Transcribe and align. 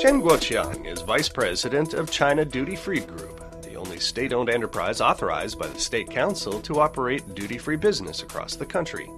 Chen 0.00 0.22
Guoqiang 0.22 0.86
is 0.86 1.02
vice 1.02 1.28
president 1.28 1.92
of 1.92 2.10
China 2.10 2.42
Duty 2.42 2.74
Free 2.74 3.00
Group, 3.00 3.60
the 3.60 3.74
only 3.74 4.00
state 4.00 4.32
owned 4.32 4.48
enterprise 4.48 5.02
authorized 5.02 5.58
by 5.58 5.66
the 5.66 5.78
State 5.78 6.08
Council 6.08 6.58
to 6.62 6.80
operate 6.80 7.34
duty 7.34 7.58
free 7.58 7.76
business 7.76 8.22
across 8.22 8.56
the 8.56 8.64
country. 8.64 9.10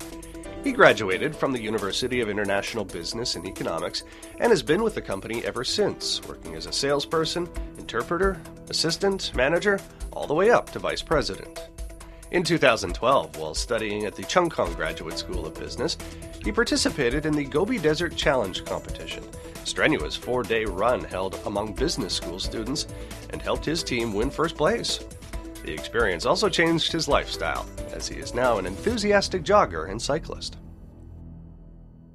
He 0.64 0.72
graduated 0.72 1.37
from 1.37 1.53
the 1.53 1.62
University 1.62 2.21
of 2.21 2.29
International 2.29 2.84
Business 2.84 3.37
and 3.37 3.46
Economics 3.46 4.03
and 4.40 4.50
has 4.50 4.60
been 4.64 4.82
with 4.82 4.96
the 4.96 5.00
company 5.00 5.45
ever 5.45 5.62
since, 5.62 6.21
working 6.27 6.57
as 6.57 6.66
a 6.66 6.73
salesperson, 6.73 7.49
interpreter, 7.79 8.43
assistant, 8.69 9.33
manager, 9.37 9.79
all 10.11 10.27
the 10.27 10.35
way 10.35 10.51
up 10.51 10.71
to 10.71 10.80
vice 10.80 11.01
president. 11.01 11.61
In 12.33 12.43
2012, 12.43 13.37
while 13.37 13.55
studying 13.55 14.05
at 14.05 14.17
the 14.17 14.25
Cheung 14.25 14.51
Kong 14.51 14.73
Graduate 14.73 15.17
School 15.17 15.46
of 15.46 15.55
Business, 15.55 15.96
he 16.45 16.51
participated 16.51 17.25
in 17.25 17.35
the 17.35 17.45
Gobi 17.45 17.79
Desert 17.79 18.17
Challenge 18.17 18.64
competition, 18.64 19.23
strenuous 19.64 20.16
four 20.16 20.42
day 20.42 20.64
run 20.64 21.04
held 21.04 21.38
among 21.46 21.75
business 21.75 22.14
school 22.14 22.39
students, 22.39 22.86
and 23.30 23.40
helped 23.40 23.64
his 23.64 23.82
team 23.82 24.12
win 24.14 24.30
first 24.30 24.57
place. 24.57 25.00
The 25.64 25.72
experience 25.72 26.26
also 26.26 26.48
changed 26.48 26.93
his 26.93 27.08
lifestyle, 27.08 27.67
as 27.93 28.08
he 28.08 28.17
is 28.17 28.34
now 28.34 28.58
an 28.58 28.67
enthusiastic 28.67 29.44
jogger 29.44 29.90
and 29.90 30.00
cyclist. 30.00 30.56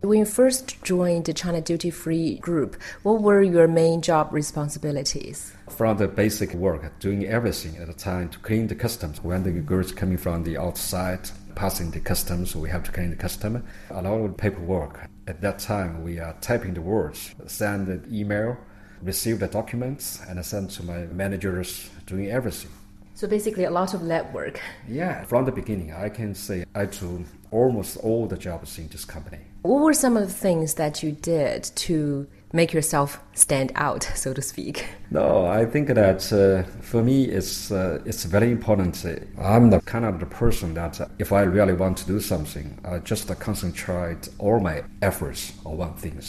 When 0.02 0.20
you 0.20 0.26
first 0.26 0.84
joined 0.84 1.26
the 1.26 1.34
China 1.34 1.60
Duty 1.60 1.90
Free 1.90 2.38
Group, 2.38 2.82
what 3.02 3.22
were 3.22 3.42
your 3.42 3.68
main 3.68 4.02
job 4.02 4.32
responsibilities? 4.32 5.54
From 5.70 5.98
the 5.98 6.08
basic 6.08 6.54
work, 6.54 7.00
doing 7.00 7.26
everything 7.26 7.78
at 7.78 7.88
the 7.88 7.94
time 7.94 8.30
to 8.30 8.40
clean 8.40 8.68
the 8.68 8.76
customs. 8.76 9.24
When 9.24 9.42
the 9.42 9.52
goods 9.52 9.92
coming 9.92 10.18
from 10.18 10.44
the 10.44 10.58
outside, 10.58 11.30
passing 11.56 11.90
the 11.90 12.00
customs, 12.00 12.56
we 12.56 12.70
have 12.70 12.84
to 12.84 12.92
clean 12.92 13.10
the 13.10 13.16
customs. 13.16 13.64
A 13.90 14.02
lot 14.02 14.24
of 14.24 14.38
paperwork. 14.38 15.10
At 15.28 15.42
that 15.42 15.60
time, 15.60 16.04
we 16.04 16.20
are 16.20 16.34
typing 16.40 16.74
the 16.74 16.82
words, 16.82 17.36
send 17.48 17.88
the 17.88 18.02
email, 18.10 18.56
receive 19.02 19.40
the 19.40 19.48
documents, 19.48 20.22
and 20.30 20.40
I 20.40 20.42
send 20.42 20.70
to 20.72 20.84
my 20.84 21.00
managers, 21.08 21.90
doing 22.06 22.32
everything. 22.32 22.72
So 23.14 23.28
basically, 23.28 23.66
a 23.66 23.70
lot 23.70 23.94
of 23.94 24.02
lab 24.04 24.34
work. 24.34 24.62
Yeah, 24.88 25.26
from 25.26 25.44
the 25.44 25.52
beginning, 25.52 25.92
I 25.92 26.08
can 26.08 26.34
say 26.34 26.64
I 26.74 26.86
do 26.86 27.26
almost 27.52 27.98
all 27.98 28.26
the 28.26 28.38
jobs 28.38 28.78
in 28.78 28.88
this 28.88 29.04
company. 29.04 29.40
What 29.64 29.82
were 29.82 29.94
some 29.94 30.16
of 30.16 30.28
the 30.28 30.34
things 30.34 30.76
that 30.76 31.04
you 31.04 31.12
did 31.12 31.64
to 31.76 32.26
make 32.54 32.74
yourself 32.74 33.20
stand 33.34 33.72
out, 33.76 34.04
so 34.16 34.34
to 34.34 34.42
speak? 34.42 34.88
No, 35.12 35.46
I 35.46 35.66
think 35.66 35.88
that 35.88 36.32
uh, 36.32 36.64
for 36.82 37.04
me, 37.04 37.26
it's 37.26 37.72
uh, 37.72 38.02
it's 38.06 38.24
very 38.26 38.52
important. 38.52 39.06
I'm 39.40 39.70
the 39.70 39.82
kind 39.82 40.06
of 40.06 40.20
the 40.20 40.26
person 40.26 40.74
that 40.76 41.00
if 41.20 41.32
I 41.32 41.42
really 41.42 41.74
want 41.74 41.98
to 42.00 42.06
do 42.06 42.20
something, 42.20 42.80
I 42.86 43.00
just 43.00 43.28
concentrate 43.40 44.30
all 44.40 44.60
my 44.60 44.84
efforts 45.02 45.54
on 45.66 45.78
one 45.78 45.94
thing. 45.96 46.22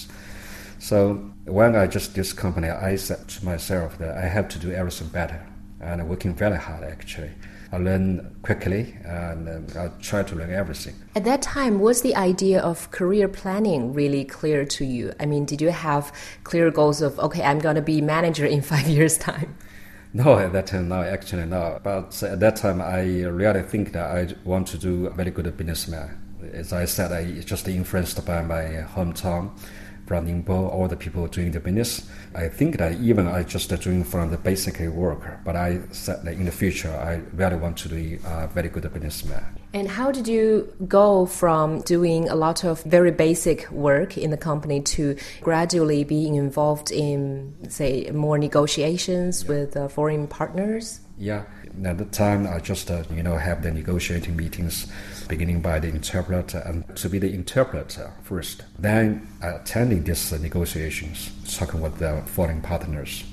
So 0.79 1.15
when 1.45 1.75
I 1.75 1.87
just 1.87 2.15
this 2.15 2.33
company, 2.33 2.69
I 2.69 2.97
said 2.97 3.29
to 3.29 3.45
myself 3.45 3.99
that 3.99 4.17
I 4.17 4.27
have 4.29 4.49
to 4.51 4.59
do 4.59 4.71
everything 4.71 5.09
better 5.09 5.45
and 5.81 6.09
working 6.09 6.35
very 6.35 6.57
hard 6.57 6.85
actually. 6.85 7.31
I 7.71 7.77
learn 7.77 8.35
quickly 8.43 8.97
and 9.05 9.49
um, 9.49 9.67
I 9.77 9.89
try 10.01 10.23
to 10.23 10.35
learn 10.35 10.51
everything. 10.51 10.95
At 11.15 11.25
that 11.25 11.43
time, 11.43 11.81
was 11.81 12.01
the 12.01 12.17
idea 12.17 12.61
of 12.61 12.91
career 12.91 13.29
planning 13.29 13.93
really 13.93 14.25
clear 14.25 14.65
to 14.65 14.85
you? 14.85 15.13
I 15.21 15.27
mean, 15.27 15.45
did 15.45 15.61
you 15.61 15.71
have 15.71 16.13
clear 16.45 16.71
goals 16.71 17.03
of, 17.03 17.19
okay, 17.19 17.43
I'm 17.43 17.59
going 17.59 17.77
to 17.77 17.83
be 17.83 18.01
manager 18.01 18.47
in 18.47 18.63
five 18.73 18.87
years' 18.87 19.19
time? 19.19 19.57
No, 20.15 20.39
at 20.39 20.53
that 20.55 20.69
time, 20.69 20.89
no, 20.89 21.03
actually, 21.03 21.45
no. 21.45 21.79
But 21.83 22.23
at 22.23 22.41
that 22.41 22.57
time, 22.57 22.81
I 22.81 23.03
really 23.25 23.63
think 23.63 23.93
that 23.93 24.11
I 24.11 24.35
want 24.45 24.67
to 24.69 24.79
do 24.79 25.07
a 25.07 25.11
very 25.11 25.31
good 25.31 25.55
businessman. 25.57 26.25
As 26.53 26.73
I 26.73 26.87
said, 26.87 27.13
I 27.13 27.41
just 27.41 27.69
influenced 27.69 28.25
by 28.25 28.41
my 28.41 28.87
hometown 28.95 29.51
from 30.09 30.27
Ningbo, 30.27 30.73
all 30.73 30.89
the 30.89 30.97
people 30.97 31.27
doing 31.27 31.53
the 31.53 31.61
business. 31.61 32.09
I 32.35 32.49
think 32.49 32.79
that 32.79 32.93
even 33.01 33.27
I 33.29 33.43
just 33.43 33.69
doing 33.83 34.03
from 34.03 34.31
the 34.31 34.39
basic 34.39 34.81
work, 34.91 35.45
but 35.45 35.55
I 35.55 35.81
said 35.93 36.25
that 36.25 36.35
in 36.35 36.47
the 36.47 36.51
future, 36.51 36.91
I 36.91 37.21
really 37.37 37.57
want 37.57 37.77
to 37.79 37.89
be 37.89 38.19
a 38.25 38.49
very 38.49 38.71
good 38.71 38.91
businessman. 38.93 39.45
And 39.75 39.87
how 39.87 40.11
did 40.11 40.27
you 40.27 40.73
go 40.89 41.27
from 41.27 41.83
doing 41.83 42.29
a 42.31 42.35
lot 42.35 42.65
of 42.65 42.83
very 42.85 43.11
basic 43.11 43.71
work 43.71 44.17
in 44.17 44.31
the 44.31 44.39
company 44.39 44.81
to 44.81 45.17
gradually 45.43 46.05
being 46.05 46.37
involved 46.37 46.91
in, 46.91 47.55
say, 47.69 48.11
more 48.11 48.39
negotiations 48.39 49.43
yeah. 49.43 49.49
with 49.51 49.77
uh, 49.77 49.89
foreign 49.89 50.27
partners? 50.27 51.01
Yeah, 51.19 51.45
at 51.85 51.99
the 51.99 52.05
time, 52.05 52.47
I 52.47 52.61
just 52.61 52.91
uh, 52.93 53.03
you 53.11 53.25
know 53.25 53.37
have 53.37 53.63
the 53.63 53.73
negotiating 53.73 54.37
meetings, 54.37 54.87
beginning 55.27 55.61
by 55.61 55.81
the 55.81 55.89
interpreter 55.89 56.59
and 56.59 56.85
to 56.97 57.09
be 57.09 57.19
the 57.19 57.33
interpreter 57.33 58.13
first. 58.23 58.63
Then 58.79 59.27
attending 59.43 60.05
these 60.05 60.33
uh, 60.33 60.39
negotiations, 60.39 61.33
talking 61.57 61.81
with 61.81 61.99
the 61.99 62.23
foreign 62.27 62.63
partners. 62.63 63.25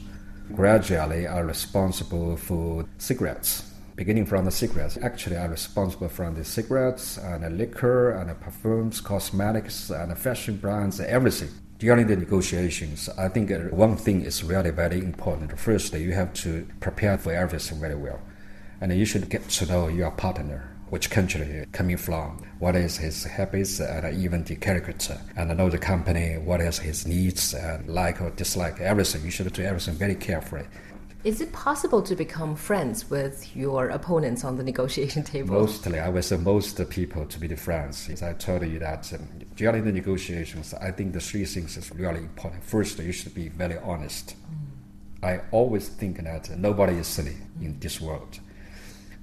Gradually, 0.55 1.27
I'm 1.27 1.45
responsible 1.45 2.37
for 2.37 2.85
cigarettes. 2.97 3.71
Beginning 3.95 4.25
from 4.25 4.45
the 4.45 4.51
cigarettes, 4.51 4.97
actually, 5.01 5.37
I'm 5.37 5.51
responsible 5.51 6.09
from 6.09 6.35
the 6.35 6.43
cigarettes 6.43 7.17
and 7.17 7.43
the 7.43 7.49
liquor 7.51 8.11
and 8.11 8.29
the 8.29 8.35
perfumes, 8.35 8.99
cosmetics 8.99 9.91
and 9.91 10.17
fashion 10.17 10.57
brands, 10.57 10.99
everything 10.99 11.49
during 11.77 12.07
the 12.07 12.15
negotiations, 12.15 13.09
I 13.17 13.27
think 13.27 13.51
uh, 13.51 13.59
one 13.69 13.97
thing 13.97 14.21
is 14.21 14.43
really 14.43 14.71
very 14.71 14.99
important. 14.99 15.59
First, 15.59 15.93
you 15.93 16.13
have 16.13 16.33
to 16.35 16.65
prepare 16.79 17.17
for 17.17 17.33
everything 17.33 17.79
very 17.79 17.95
well, 17.95 18.21
and 18.79 18.93
you 18.93 19.05
should 19.05 19.29
get 19.29 19.49
to 19.49 19.65
know 19.65 19.87
your 19.89 20.11
partner, 20.11 20.71
which 20.89 21.09
country 21.09 21.65
coming 21.73 21.97
from, 21.97 22.45
what 22.59 22.75
is 22.75 22.97
his 22.97 23.25
habits, 23.25 23.81
and 23.81 24.17
even 24.17 24.43
the 24.45 24.55
character, 24.55 25.19
and 25.35 25.55
know 25.57 25.69
the 25.69 25.77
company, 25.77 26.37
what 26.37 26.61
is 26.61 26.79
his 26.79 27.05
needs, 27.05 27.53
and 27.53 27.89
like 27.89 28.21
or 28.21 28.29
dislike, 28.29 28.79
everything. 28.79 29.25
You 29.25 29.31
should 29.31 29.51
do 29.51 29.63
everything 29.63 29.95
very 29.95 30.15
carefully. 30.15 30.65
Is 31.25 31.41
it 31.41 31.51
possible 31.51 32.03
to 32.03 32.15
become 32.15 32.55
friends 32.55 33.09
with 33.09 33.55
your 33.55 33.89
opponents 33.89 34.43
on 34.43 34.57
the 34.57 34.63
negotiation 34.71 35.23
table? 35.23 35.55
Mostly, 35.55 35.99
I 35.99 36.07
would 36.07 36.23
say 36.23 36.37
most 36.37 36.87
people 36.91 37.25
to 37.25 37.39
be 37.39 37.47
the 37.47 37.57
friends. 37.57 38.07
As 38.11 38.21
I 38.21 38.33
told 38.33 38.61
you 38.61 38.77
that 38.77 39.11
um, 39.11 39.27
during 39.55 39.83
the 39.85 39.91
negotiations, 39.91 40.75
I 40.75 40.91
think 40.91 41.13
the 41.13 41.19
three 41.19 41.45
things 41.45 41.77
is 41.77 41.91
really 41.95 42.19
important. 42.19 42.63
First, 42.63 42.99
you 42.99 43.11
should 43.11 43.33
be 43.33 43.49
very 43.49 43.79
honest. 43.79 44.35
Mm. 44.35 45.27
I 45.27 45.41
always 45.49 45.89
think 45.89 46.23
that 46.23 46.55
nobody 46.59 46.93
is 46.93 47.07
silly 47.07 47.37
in 47.59 47.79
this 47.79 47.99
world. 47.99 48.39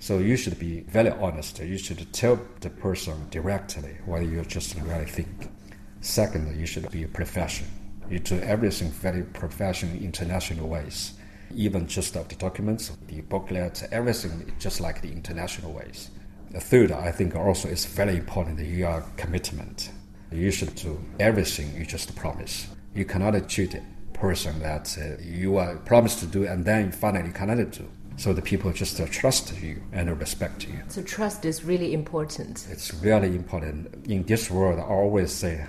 So 0.01 0.19
you 0.19 0.37
should 0.37 0.59
be 0.59 0.81
very 0.81 1.11
honest. 1.11 1.61
You 1.61 1.79
should 1.79 2.13
tell 2.13 2.41
the 2.63 2.71
person 2.71 3.29
directly 3.31 3.97
what 4.07 4.25
you 4.25 4.43
just 4.43 4.75
really 4.75 5.07
think. 5.07 5.53
Second, 6.01 6.59
you 6.59 6.67
should 6.67 6.91
be 6.91 7.05
a 7.05 7.09
professional. 7.09 7.71
You 8.11 8.19
do 8.19 8.41
everything 8.41 8.91
very 8.91 9.23
professional, 9.23 9.95
international 9.95 10.69
ways 10.69 11.13
even 11.55 11.87
just 11.87 12.17
of 12.17 12.29
the 12.29 12.35
documents, 12.35 12.93
the 13.09 13.21
booklet, 13.23 13.83
everything 13.93 14.53
just 14.59 14.81
like 14.81 15.01
the 15.01 15.11
international 15.11 15.73
ways. 15.73 16.11
The 16.51 16.61
third, 16.61 16.93
I 16.93 17.13
think 17.13 17.35
also 17.35 17.69
is 17.69 17.87
very 17.87 18.17
important, 18.17 18.59
the 18.59 18.67
your 18.67 19.05
commitment. 19.17 19.91
You 20.31 20.51
should 20.51 20.75
do 20.75 21.01
everything 21.19 21.75
you 21.75 21.85
just 21.85 22.15
promise. 22.17 22.69
You 22.95 23.05
cannot 23.05 23.49
cheat 23.49 23.75
a 23.75 23.83
person 24.13 24.61
that 24.61 24.97
uh, 24.99 25.23
you 25.23 25.57
are 25.57 25.77
promised 25.77 26.21
to 26.21 26.27
do 26.27 26.45
and 26.47 26.65
then 26.65 26.93
finally 26.93 27.29
you 27.29 27.33
cannot 27.33 27.71
do. 27.71 27.89
So 28.17 28.33
the 28.33 28.43
people 28.43 28.73
just 28.73 29.01
uh, 29.01 29.07
trust 29.11 29.59
you 29.63 29.83
and 29.93 30.19
respect 30.21 30.69
you. 30.69 30.79
So 30.89 31.03
trust 31.03 31.45
is 31.45 31.65
really 31.65 31.95
important. 31.95 32.67
It's 32.71 32.93
really 32.95 33.35
important. 33.35 34.07
In 34.07 34.23
this 34.25 34.51
world, 34.51 34.79
I 34.79 34.83
always 34.83 35.33
say 35.33 35.67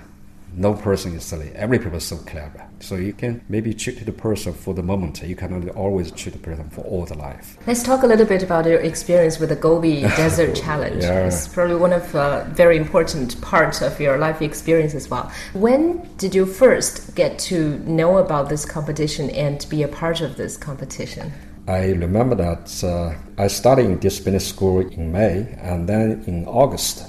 no 0.55 0.73
person 0.73 1.15
is 1.15 1.23
silly. 1.23 1.51
Every 1.55 1.79
person 1.79 1.95
is 1.95 2.05
so 2.05 2.17
clever. 2.17 2.67
So 2.79 2.95
you 2.95 3.13
can 3.13 3.43
maybe 3.49 3.73
cheat 3.73 4.05
the 4.05 4.11
person 4.11 4.53
for 4.53 4.73
the 4.73 4.83
moment. 4.83 5.23
You 5.23 5.35
cannot 5.35 5.67
always 5.69 6.11
cheat 6.11 6.33
the 6.33 6.39
person 6.39 6.69
for 6.69 6.81
all 6.81 7.05
the 7.05 7.17
life. 7.17 7.57
Let's 7.65 7.83
talk 7.83 8.03
a 8.03 8.07
little 8.07 8.25
bit 8.25 8.43
about 8.43 8.65
your 8.65 8.79
experience 8.79 9.39
with 9.39 9.49
the 9.49 9.55
Gobi 9.55 10.01
Desert 10.17 10.55
Challenge. 10.55 11.03
Yeah. 11.03 11.27
It's 11.27 11.47
probably 11.47 11.75
one 11.75 11.93
of 11.93 12.15
uh, 12.15 12.43
very 12.49 12.77
important 12.77 13.39
parts 13.41 13.81
of 13.81 13.99
your 13.99 14.17
life 14.17 14.41
experience 14.41 14.93
as 14.93 15.09
well. 15.09 15.31
When 15.53 16.07
did 16.17 16.35
you 16.35 16.45
first 16.45 17.15
get 17.15 17.39
to 17.39 17.79
know 17.79 18.17
about 18.17 18.49
this 18.49 18.65
competition 18.65 19.29
and 19.31 19.65
be 19.69 19.83
a 19.83 19.87
part 19.87 20.21
of 20.21 20.37
this 20.37 20.57
competition? 20.57 21.31
I 21.67 21.91
remember 21.91 22.35
that 22.35 22.83
uh, 22.83 23.15
I 23.41 23.47
started 23.47 23.85
in 23.85 23.99
this 23.99 24.19
business 24.19 24.45
school 24.45 24.81
in 24.81 25.13
May, 25.13 25.55
and 25.61 25.87
then 25.87 26.21
in 26.27 26.45
August 26.45 27.07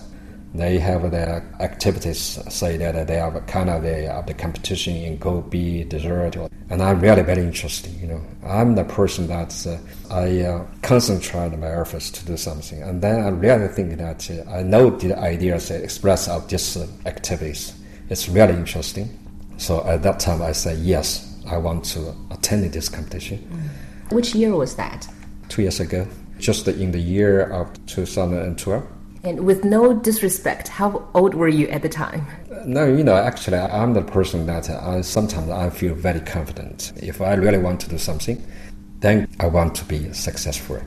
they 0.55 0.79
have 0.79 1.11
their 1.11 1.45
activities 1.59 2.39
say 2.49 2.77
that 2.77 3.09
they 3.09 3.17
have 3.17 3.45
kind 3.47 3.69
of 3.69 3.83
the, 3.83 4.13
of 4.13 4.27
the 4.27 4.35
competition 4.35 4.95
in 4.95 5.19
Gobi 5.19 5.83
Desert, 5.83 6.37
and 6.71 6.81
I'm 6.81 7.01
really 7.01 7.23
very 7.23 7.43
interested. 7.43 7.93
You 7.95 8.07
know, 8.07 8.21
I'm 8.47 8.77
the 8.77 8.85
person 8.85 9.27
that 9.27 9.67
uh, 9.67 10.15
I 10.15 10.43
uh, 10.43 10.65
concentrate 10.83 11.59
my 11.59 11.67
efforts 11.67 12.11
to 12.13 12.25
do 12.25 12.37
something, 12.37 12.81
and 12.83 13.03
then 13.03 13.25
I 13.25 13.31
really 13.31 13.67
think 13.67 13.99
that 13.99 14.31
uh, 14.31 14.49
I 14.49 14.63
know 14.63 14.91
the 14.91 15.19
ideas 15.19 15.73
expressed 15.73 16.29
of 16.29 16.49
these 16.49 16.77
uh, 16.77 16.87
activities. 17.05 17.75
It's 18.09 18.29
really 18.29 18.55
interesting. 18.55 19.19
So 19.57 19.85
at 19.89 20.05
that 20.05 20.21
time, 20.21 20.41
I 20.41 20.53
said 20.53 20.79
yes, 20.79 21.37
I 21.49 21.57
want 21.57 21.85
to 21.87 22.15
attend 22.31 22.73
this 22.73 22.89
competition. 22.89 23.39
Which 24.11 24.37
year 24.37 24.55
was 24.55 24.77
that? 24.77 25.09
Two 25.49 25.63
years 25.63 25.81
ago, 25.81 26.07
just 26.39 26.69
in 26.69 26.93
the 26.93 27.01
year 27.01 27.51
of 27.51 27.73
2012. 27.87 28.87
And 29.25 29.47
with 29.47 29.65
no 29.65 29.95
disrespect, 29.95 30.69
how 30.69 31.09
old 31.15 31.35
were 31.35 31.49
you 31.49 31.67
at 31.69 31.81
the 31.81 31.89
time? 31.89 32.27
No, 32.67 32.85
you 32.85 33.03
know, 33.03 33.17
actually, 33.17 33.57
I'm 33.57 33.95
the 33.95 34.03
person 34.03 34.45
that 34.47 34.69
I, 34.69 35.01
sometimes 35.01 35.49
I 35.49 35.71
feel 35.71 35.95
very 35.95 36.21
confident. 36.21 36.93
If 36.97 37.23
I 37.23 37.33
really 37.33 37.57
want 37.57 37.81
to 37.81 37.89
do 37.89 37.97
something, 37.97 38.45
then 39.01 39.27
I 39.41 39.47
want 39.47 39.75
to 39.77 39.85
be 39.87 40.13
successful. 40.13 40.79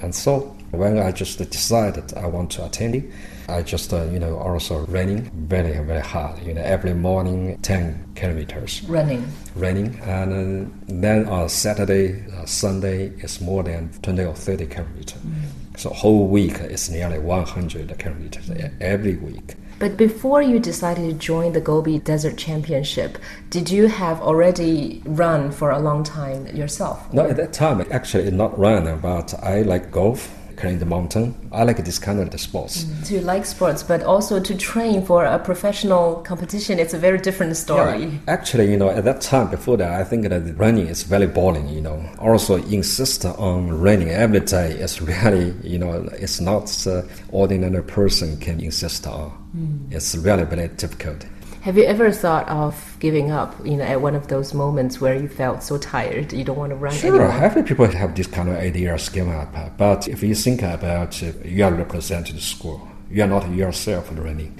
And 0.00 0.12
so 0.12 0.56
when 0.72 0.98
I 0.98 1.12
just 1.12 1.38
decided 1.38 2.12
I 2.14 2.26
want 2.26 2.50
to 2.52 2.66
attend 2.66 2.96
it, 2.96 3.12
I 3.48 3.62
just, 3.62 3.92
uh, 3.92 4.06
you 4.06 4.18
know, 4.18 4.38
also 4.38 4.84
running 4.86 5.30
very, 5.46 5.78
very 5.84 6.02
hard. 6.02 6.42
You 6.42 6.54
know, 6.54 6.62
every 6.62 6.94
morning, 6.94 7.58
10 7.62 8.12
kilometers. 8.16 8.82
Running. 8.88 9.24
Running. 9.54 9.98
And 10.00 10.66
uh, 10.66 10.70
then 10.88 11.28
on 11.28 11.48
Saturday, 11.48 12.26
uh, 12.32 12.44
Sunday, 12.44 13.12
it's 13.18 13.40
more 13.40 13.62
than 13.62 13.90
20 14.02 14.24
or 14.24 14.34
30 14.34 14.66
kilometers. 14.66 15.20
Mm. 15.20 15.57
So 15.78 15.90
whole 15.90 16.26
week 16.26 16.58
is 16.60 16.90
nearly 16.90 17.20
100 17.20 17.96
kilometers 18.00 18.50
every 18.80 19.14
week. 19.14 19.54
But 19.78 19.96
before 19.96 20.42
you 20.42 20.58
decided 20.58 21.08
to 21.08 21.12
join 21.12 21.52
the 21.52 21.60
Gobi 21.60 22.00
Desert 22.00 22.36
Championship, 22.36 23.16
did 23.48 23.70
you 23.70 23.86
have 23.86 24.20
already 24.20 25.00
run 25.04 25.52
for 25.52 25.70
a 25.70 25.78
long 25.78 26.02
time 26.02 26.48
yourself? 26.48 27.12
No, 27.12 27.28
at 27.28 27.36
that 27.36 27.52
time, 27.52 27.86
actually, 27.92 28.28
not 28.32 28.58
run, 28.58 28.98
but 28.98 29.34
I 29.40 29.62
like 29.62 29.92
golf 29.92 30.36
climb 30.58 30.78
the 30.78 30.86
mountain. 30.86 31.34
I 31.52 31.62
like 31.64 31.84
this 31.84 31.98
kind 31.98 32.20
of 32.20 32.30
the 32.30 32.38
sports. 32.38 32.84
Mm. 32.84 33.04
So 33.04 33.14
you 33.14 33.20
like 33.20 33.46
sports, 33.46 33.82
but 33.82 34.02
also 34.02 34.40
to 34.40 34.54
train 34.56 35.04
for 35.04 35.24
a 35.24 35.38
professional 35.38 36.16
competition, 36.16 36.78
it's 36.78 36.94
a 36.94 36.98
very 36.98 37.18
different 37.18 37.56
story. 37.56 38.04
Yeah, 38.04 38.18
actually, 38.26 38.70
you 38.70 38.76
know, 38.76 38.90
at 38.90 39.04
that 39.04 39.20
time 39.20 39.50
before 39.50 39.76
that, 39.78 39.92
I 40.00 40.04
think 40.04 40.28
that 40.28 40.42
running 40.56 40.88
is 40.88 41.02
very 41.04 41.26
boring. 41.26 41.68
You 41.68 41.80
know, 41.80 42.04
also 42.18 42.56
insist 42.56 43.24
on 43.24 43.80
running 43.80 44.10
every 44.10 44.40
day 44.40 44.72
is 44.72 45.00
really, 45.00 45.54
you 45.62 45.78
know, 45.78 46.08
it's 46.12 46.40
not 46.40 46.86
uh, 46.86 47.02
ordinary 47.30 47.82
person 47.82 48.36
can 48.38 48.60
insist 48.60 49.06
on. 49.06 49.32
Mm. 49.56 49.92
It's 49.92 50.16
really 50.16 50.44
very 50.44 50.68
difficult. 50.68 51.24
Have 51.68 51.76
you 51.76 51.84
ever 51.84 52.10
thought 52.10 52.48
of 52.48 52.96
giving 52.98 53.30
up, 53.30 53.54
you 53.62 53.76
know, 53.76 53.84
at 53.84 54.00
one 54.00 54.14
of 54.14 54.28
those 54.28 54.54
moments 54.54 55.02
where 55.02 55.14
you 55.14 55.28
felt 55.28 55.62
so 55.62 55.76
tired 55.76 56.32
you 56.32 56.42
don't 56.42 56.56
want 56.56 56.70
to 56.70 56.76
run 56.76 56.94
sure, 56.94 57.20
anymore? 57.20 57.44
Every 57.44 57.62
people 57.62 57.84
have 57.84 58.14
this 58.14 58.26
kind 58.26 58.48
of 58.48 58.56
idea 58.56 58.98
scheme 58.98 59.28
up. 59.28 59.76
But 59.76 60.08
if 60.08 60.22
you 60.22 60.34
think 60.34 60.62
about 60.62 61.22
uh, 61.22 61.32
you 61.44 61.62
are 61.62 61.70
representing 61.70 62.36
the 62.36 62.40
school, 62.40 62.88
you 63.10 63.22
are 63.22 63.26
not 63.26 63.50
yourself 63.50 64.08
running. 64.12 64.58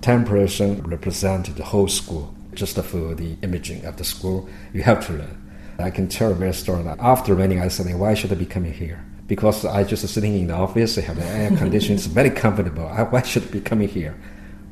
Ten 0.00 0.24
person 0.24 0.82
represent 0.82 1.54
the 1.54 1.62
whole 1.62 1.86
school. 1.86 2.34
Just 2.54 2.76
for 2.76 3.14
the 3.14 3.36
imaging 3.42 3.84
of 3.84 3.96
the 3.96 4.02
school, 4.02 4.48
you 4.72 4.82
have 4.82 5.06
to 5.06 5.12
learn. 5.12 5.52
I 5.78 5.90
can 5.90 6.08
tell 6.08 6.32
a 6.32 6.34
very 6.34 6.54
story 6.54 6.84
after 6.98 7.36
running, 7.36 7.60
I 7.60 7.68
said, 7.68 7.86
why 7.96 8.14
should 8.14 8.32
I 8.32 8.34
be 8.34 8.46
coming 8.46 8.72
here? 8.72 9.04
Because 9.28 9.64
I 9.64 9.84
just 9.84 10.08
sitting 10.08 10.34
in 10.34 10.48
the 10.48 10.54
office, 10.54 10.98
I 10.98 11.02
have 11.02 11.18
the 11.18 11.24
air 11.24 11.56
conditions, 11.56 12.06
very 12.20 12.30
comfortable. 12.30 12.88
I, 12.88 13.02
why 13.02 13.22
should 13.22 13.44
I 13.44 13.46
be 13.46 13.60
coming 13.60 13.86
here? 13.86 14.16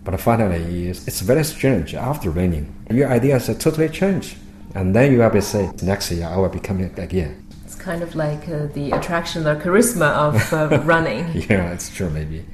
But 0.06 0.20
finally, 0.20 0.86
it's 0.86 1.20
very 1.20 1.42
strange. 1.42 1.92
After 1.96 2.30
raining, 2.30 2.72
your 2.88 3.10
ideas 3.10 3.48
are 3.48 3.54
totally 3.54 3.88
change. 3.88 4.36
And 4.72 4.94
then 4.94 5.10
you 5.10 5.18
will 5.18 5.30
be 5.30 5.40
say, 5.40 5.68
next 5.82 6.12
year 6.12 6.28
I 6.28 6.36
will 6.36 6.48
be 6.48 6.60
coming 6.60 6.96
again. 6.96 7.44
It's 7.64 7.74
kind 7.74 8.02
of 8.04 8.14
like 8.14 8.48
uh, 8.48 8.66
the 8.66 8.92
attraction 8.92 9.44
or 9.48 9.56
charisma 9.56 10.08
of 10.12 10.52
uh, 10.52 10.80
running. 10.84 11.26
yeah, 11.50 11.72
it's 11.72 11.90
true, 11.90 12.08
maybe. 12.08 12.44